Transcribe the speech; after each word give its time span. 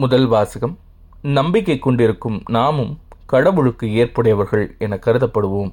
முதல் 0.00 0.26
வாசகம் 0.26 0.78
நம்பிக்கை 1.22 1.78
கொண்டிருக்கும் 1.78 2.42
நாமும் 2.48 2.98
கடவுளுக்கு 3.26 3.86
ஏற்புடையவர்கள் 3.86 4.78
என 4.78 4.98
கருதப்படுவோம். 5.06 5.72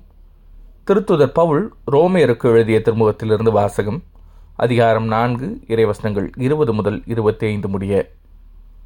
திருத்துதர் 0.88 1.34
பவுல் 1.34 1.74
ரோமேருக்கு 1.92 2.44
எழுதிய 2.44 2.82
திருமுகத்திலிருந்து 2.86 3.52
வாசகம் 3.52 4.04
அதிகாரம் 4.56 5.06
நான்கு 5.06 5.60
இறைவசனங்கள் 5.68 6.30
இருபது 6.38 6.74
முதல் 6.74 7.02
இருபத்தி 7.06 7.48
ஐந்து 7.48 7.68
முடிய. 7.68 8.10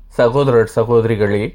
சகோதரர் 0.08 0.72
சகோதரிகளே 0.76 1.54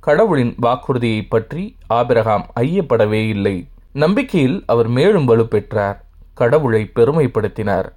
கடவுளின் 0.00 0.54
வாக்குறுதியை 0.56 1.22
பற்றி 1.22 1.76
ஆபிரகாம் 1.86 2.46
ஐயப்படவே 2.60 3.28
இல்லை. 3.28 3.68
நம்பிக்கையில் 3.92 4.62
அவர் 4.66 4.88
மேலும் 4.88 5.28
வலுப்பெற்றார். 5.28 5.96
கடவுளை 6.34 6.90
பெருமைப்படுத்தினார். 6.94 7.88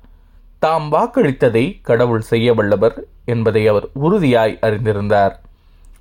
தாம் 0.59 0.87
வாக்களித்ததை 0.91 1.81
கடவுள் 1.81 2.21
செய்ய 2.21 2.53
வல்லவர் 2.53 2.95
என்பதை 3.25 3.67
அவர் 3.67 3.85
உறுதியாய் 3.93 4.55
அறிந்திருந்தார். 4.61 5.35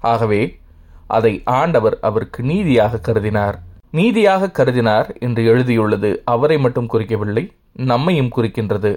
ஆகவே 0.01 0.59
அதை 1.07 1.43
ஆண்டவர் 1.45 1.97
அவருக்கு 2.01 2.43
நீதியாக 2.43 3.01
கருதினார். 3.09 3.57
நீதியாக 3.91 4.51
கருதினார் 4.59 5.09
என்று 5.19 5.43
எழுதியுள்ளது 5.53 6.11
அவரை 6.25 6.59
மட்டும் 6.59 6.89
குறிக்கவில்லை 6.93 7.45
நம்மையும் 7.73 8.33
குறிக்கின்றது. 8.37 8.93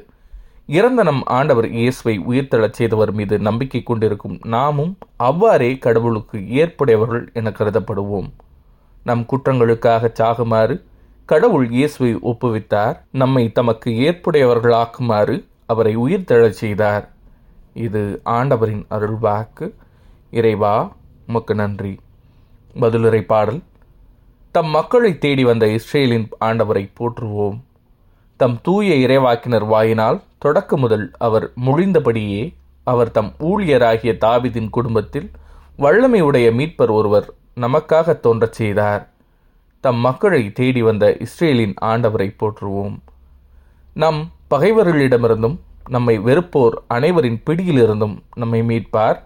இறந்த 0.68 1.04
நம் 1.04 1.22
ஆண்டவர் 1.38 1.68
இயேசுவை 1.70 2.16
உயிர்த்தெழச் 2.20 2.80
செய்தவர் 2.80 3.12
மீது 3.12 3.40
நம்பிக்கை 3.40 3.84
கொண்டிருக்கும் 3.84 4.40
நாமும் 4.46 4.98
அவ்வாறே 5.18 5.78
கடவுளுக்கு 5.78 6.40
ஏற்புடையவர்கள் 6.62 7.26
என 7.34 7.54
கருதப்படுவோம். 7.60 8.30
நம் 9.04 9.24
குற்றங்களுக்காக 9.32 10.12
சாகுமாறு 10.20 10.76
கடவுள் 11.26 11.70
இயேசுவை 11.70 12.14
ஒப்புவித்தார். 12.32 12.98
நம்மை 13.12 13.52
தமக்கு 13.52 13.90
ஏற்புடையவர்களாக்குமாறு 14.08 15.38
அவரை 15.72 15.94
உயிர்த்தெழச் 15.98 16.60
செய்தார். 16.62 17.06
இது 17.74 18.02
ஆண்டவரின் 18.26 18.86
அருள்வாக்கு 18.90 19.68
இறைவா 20.32 20.76
உமக்கு 21.28 21.54
நன்றி. 21.56 21.94
பதிலுரை 22.82 23.22
பாடல். 23.22 23.62
தம் 24.52 24.72
மக்களை 24.78 25.12
தேடி 25.18 25.44
வந்த 25.44 25.66
இஸ்ரேலின் 25.78 26.28
ஆண்டவரை 26.46 26.84
போற்றுவோம். 27.00 27.60
தம் 28.38 28.58
தூய 28.64 28.96
இறைவாக்கினர் 29.08 29.66
வாயினால் 29.68 30.20
தொடக்க 30.38 30.78
முதல் 30.78 31.06
அவர் 31.18 31.46
முழிந்தபடியே 31.66 32.44
அவர் 32.84 33.12
தம் 33.12 33.32
ஊழியராகிய 33.40 34.14
தாவிதின் 34.26 34.70
குடும்பத்தில் 34.70 35.32
வல்லமையுடைய 35.78 36.48
மீட்பர் 36.60 36.92
ஒருவர் 36.92 37.28
நமக்காக 37.56 38.20
தோன்றச் 38.20 38.58
செய்தார். 38.60 39.04
தம் 39.84 40.02
மக்களை 40.08 40.52
தேடி 40.52 40.82
வந்த 40.82 41.06
இஸ்ரேலின் 41.18 41.74
ஆண்டவரை 41.82 42.30
போற்றுவோம். 42.40 42.98
நம் 43.94 44.22
பகைவர்களிடமிருந்தும் 44.52 45.58
நம்மை 45.90 46.20
வெறுப்போர் 46.20 46.76
அனைவரின் 46.88 47.42
பிடியிலிருந்தும் 47.46 48.16
நம்மை 48.36 48.62
மீட்பார். 48.62 49.20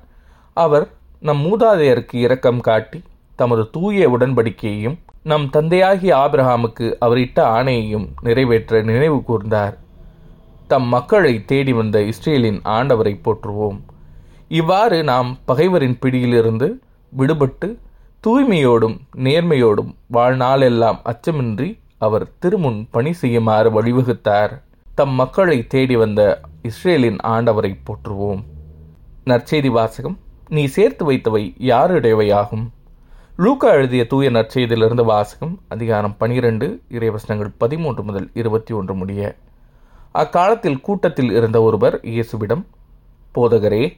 அவர் 0.53 0.85
நம் 1.19 1.41
மூதாதையருக்கு 1.45 2.15
இரக்கம் 2.25 2.59
காட்டி 2.59 2.99
தமது 3.35 3.63
தூய 3.69 4.09
உடன்படிக்கையையும் 4.09 4.97
நம் 5.23 5.49
தந்தையாகிய 5.49 6.11
ஆபிரஹாமுக்கு 6.15 6.87
அவரிட்ட 7.05 7.37
ஆணையையும் 7.57 8.05
நிறைவேற்ற 8.21 8.81
நினைவு 8.81 9.23
கூர்ந்தார். 9.29 9.75
தம் 10.67 10.87
மக்களை 10.87 11.33
தேடி 11.45 11.73
வந்த 11.73 11.97
இஸ்ரேலின் 12.01 12.59
ஆண்டவரை 12.77 13.13
போற்றுவோம். 13.25 13.79
இவ்வாறு 14.47 15.03
நாம் 15.03 15.37
பகைவரின் 15.47 15.97
பிடியிலிருந்து 15.99 16.67
விடுபட்டு 17.17 17.67
தூய்மையோடும் 18.27 18.97
நேர்மையோடும் 19.15 19.91
வாழ்நாளெல்லாம் 20.13 21.01
அச்சமின்றி 21.11 21.69
அவர் 21.97 22.27
திருமுன் 22.41 22.79
பணி 22.91 23.13
செய்யுமாறு 23.13 23.69
வழிவகுத்தார். 23.75 24.53
தம் 24.99 25.11
மக்களை 25.11 25.67
தேடி 25.67 25.95
வந்த 25.95 26.41
இஸ்ரேலின் 26.61 27.17
ஆண்டவரை 27.23 27.79
போற்றுவோம். 27.87 28.43
நற்செய்தி 29.25 29.67
வாசகம் 29.67 30.19
நீ 30.49 30.65
சேர்த்து 30.65 31.11
வைத்தவை 31.11 31.55
யாருடையவையாகும்? 31.59 32.69
லூக்கா 33.37 33.71
எழுதிய 33.71 34.07
தூய 34.07 34.29
நற்செய்தியிலிருந்து 34.29 35.05
வாசகம் 35.05 35.59
அதிகாரம் 35.67 36.17
பனிரெண்டு 36.17 36.81
இறைவசனங்கள் 36.89 37.51
பதிமூன்று 37.57 38.03
முதல் 38.03 38.29
இருபத்தி 38.33 38.73
ஒன்று 38.73 38.95
முடிய. 38.95 39.35
அக்காலத்தில் 40.11 40.81
கூட்டத்தில் 40.81 41.31
இருந்த 41.31 41.61
ஒருவர் 41.61 41.99
இயேசுவிடம் 42.03 42.65
போதகரே 43.35 43.97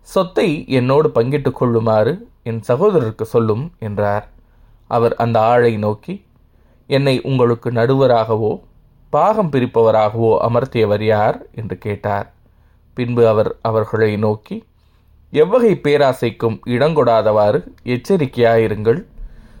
சொத்தை 0.00 0.68
என்னோடு 0.68 1.10
பங்கிட்டுக் 1.10 1.54
கொள்ளுமாறு 1.54 2.28
என் 2.42 2.60
சகோதரருக்கு 2.68 3.22
சொல்லும் 3.22 3.72
என்றார். 3.78 4.28
அவர் 4.86 5.14
அந்த 5.14 5.40
ஆளை 5.40 5.76
நோக்கி 5.76 6.24
என்னை 6.86 7.20
உங்களுக்கு 7.22 7.70
நடுவராகவோ 7.70 8.60
பாகம் 9.10 9.50
பிரிப்பவராகவோ 9.50 10.36
அமர்த்தியவர் 10.40 11.02
யார்? 11.02 11.46
என்று 11.54 11.78
கேட்டார். 11.78 12.32
பின்பு 12.94 13.28
அவர் 13.28 13.56
அவர்களை 13.62 14.16
நோக்கி 14.16 14.64
எவ்வகை 15.30 15.80
பேராசைக்கும் 15.82 16.60
இடங்கொடாதவாறு 16.66 17.66
எச்சரிக்கையாயிருங்கள். 17.84 19.04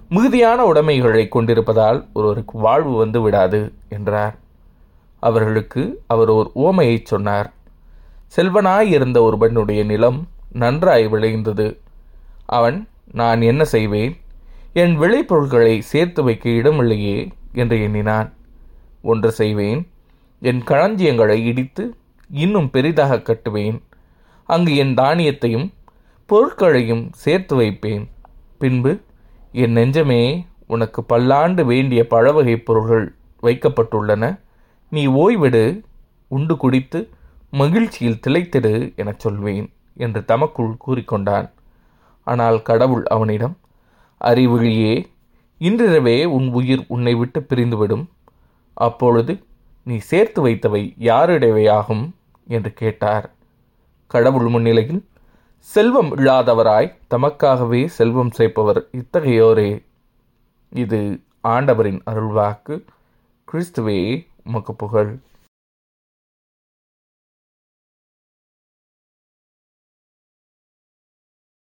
மிகுதியான 0.08 0.64
உடைமைகளை 0.64 1.28
கொண்டிருப்பதால் 1.28 2.06
ஒருவருக்கு 2.12 2.58
வாழ்வு 2.58 2.96
வந்து 2.96 3.20
விடாது 3.20 3.72
என்றார். 3.88 4.36
அவர்களுக்கு 5.20 6.02
அவர் 6.06 6.28
ஓர் 6.28 6.50
ஓமையைச் 6.54 7.06
சொன்னார். 7.06 7.52
செல்வனாயிருந்த 8.36 9.20
ஒருவனுடைய 9.20 9.84
நிலம் 9.84 10.28
நன்றாய் 10.52 11.08
விளைந்தது. 11.08 11.80
அவன் 12.46 12.88
நான் 13.12 13.40
என்ன 13.40 13.64
செய்வேன்? 13.64 14.20
என் 14.72 15.00
விளைபொருட்களை 15.00 15.78
சேர்த்து 15.78 16.22
வைக்க 16.22 16.50
இடமில்லையே 16.50 17.30
என்று 17.52 17.82
எண்ணினான். 17.82 18.32
ஒன்று 19.02 19.32
செய்வேன். 19.32 19.90
என் 20.40 20.64
களஞ்சியங்களை 20.64 21.46
இடித்து 21.46 21.96
இன்னும் 22.30 22.70
பெரிதாக 22.70 23.16
கட்டுவேன். 23.16 23.82
அங்கு 24.44 24.76
என் 24.76 24.94
தானியத்தையும் 24.94 25.72
பொருட்களையும் 26.26 27.10
சேர்த்து 27.12 27.56
வைப்பேன். 27.56 28.08
பின்பு 28.58 29.00
என் 29.52 29.72
நெஞ்சமே 29.72 30.46
உனக்கு 30.66 31.04
பல்லாண்டு 31.04 31.64
வேண்டிய 31.64 32.06
பழவகை 32.06 32.56
பொருள்கள் 32.56 33.14
வைக்கப்பட்டுள்ளன. 33.42 34.38
நீ 34.90 35.06
ஓய்விடு 35.06 35.82
உண்டு 36.28 36.56
குடித்து 36.56 37.08
மகிழ்ச்சியில் 37.50 38.20
திளைத்திடு 38.26 38.96
எனச் 38.96 39.20
சொல்வேன் 39.20 39.72
என்று 39.96 40.24
தமக்குள் 40.24 40.76
கூறிக்கொண்டான். 40.86 41.50
ஆனால் 42.24 42.62
கடவுள் 42.62 43.04
அவனிடம் 43.04 43.56
அறிவிழியே 44.24 45.04
இன்றிரவே 45.60 46.24
உன் 46.24 46.48
உயிர் 46.52 46.84
உன்னை 46.88 47.14
விட்டு 47.14 47.46
பிரிந்துவிடும். 47.48 48.06
அப்பொழுது 48.78 49.42
நீ 49.82 49.96
சேர்த்து 49.96 50.46
வைத்தவை 50.46 50.94
யாருடையவையாகும்? 50.98 52.10
என்று 52.48 52.72
கேட்டார். 52.72 53.30
கடவுள் 54.06 54.48
முன்னிலையில் 54.48 55.04
செல்வம் 55.58 56.16
இல்லாதவராய் 56.16 56.94
தமக்காகவே 57.10 57.86
செல்வம் 57.86 58.30
சேர்ப்பவர் 58.30 58.86
இத்தகையோரே. 58.92 59.82
இது 60.70 61.20
ஆண்டவரின் 61.40 62.02
அருள்வாக்கு. 62.06 62.84
கிறிஸ்துவே 63.52 64.26
உமக்கு 64.44 64.74
புகழ். 64.74 65.18